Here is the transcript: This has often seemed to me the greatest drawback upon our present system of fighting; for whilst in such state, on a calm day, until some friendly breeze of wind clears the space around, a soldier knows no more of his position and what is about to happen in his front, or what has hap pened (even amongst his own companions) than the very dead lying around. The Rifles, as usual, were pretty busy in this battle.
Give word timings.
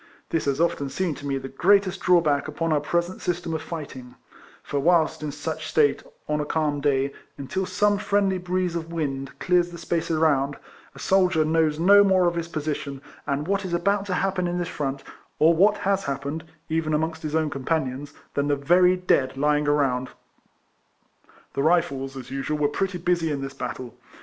This 0.31 0.45
has 0.45 0.59
often 0.59 0.89
seemed 0.89 1.17
to 1.17 1.27
me 1.27 1.37
the 1.37 1.47
greatest 1.47 1.99
drawback 2.01 2.47
upon 2.47 2.73
our 2.73 2.79
present 2.79 3.21
system 3.21 3.53
of 3.53 3.61
fighting; 3.61 4.15
for 4.63 4.79
whilst 4.79 5.21
in 5.21 5.31
such 5.31 5.67
state, 5.69 6.01
on 6.27 6.39
a 6.41 6.43
calm 6.45 6.81
day, 6.81 7.13
until 7.37 7.67
some 7.67 7.99
friendly 7.99 8.39
breeze 8.39 8.75
of 8.75 8.91
wind 8.91 9.37
clears 9.37 9.69
the 9.69 9.77
space 9.77 10.09
around, 10.09 10.57
a 10.95 10.97
soldier 10.97 11.45
knows 11.45 11.77
no 11.77 12.03
more 12.03 12.25
of 12.25 12.33
his 12.33 12.47
position 12.47 12.99
and 13.27 13.47
what 13.47 13.63
is 13.63 13.75
about 13.75 14.07
to 14.07 14.15
happen 14.15 14.47
in 14.47 14.57
his 14.57 14.67
front, 14.67 15.03
or 15.37 15.53
what 15.53 15.77
has 15.85 16.05
hap 16.05 16.23
pened 16.23 16.41
(even 16.67 16.95
amongst 16.95 17.21
his 17.21 17.35
own 17.35 17.51
companions) 17.51 18.11
than 18.33 18.47
the 18.47 18.55
very 18.55 18.95
dead 18.97 19.37
lying 19.37 19.67
around. 19.67 20.09
The 21.53 21.61
Rifles, 21.61 22.17
as 22.17 22.31
usual, 22.31 22.57
were 22.57 22.69
pretty 22.69 22.97
busy 22.97 23.31
in 23.31 23.41
this 23.43 23.53
battle. 23.53 23.93